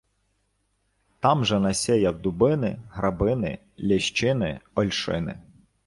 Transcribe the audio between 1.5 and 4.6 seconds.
насєяв дубини, грабини, лєщини,